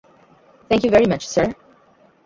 [0.71, 1.47] Thank you very much sir.